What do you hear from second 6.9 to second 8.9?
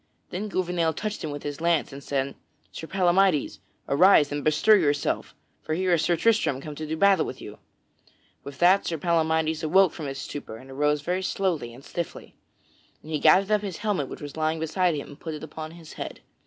battle with you." With that,